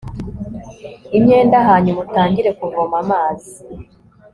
[1.17, 3.51] imyenda hanyuma utangire kuvoma amazi